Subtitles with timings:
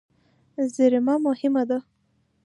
[0.73, 1.77] زېرمه مهمه ده.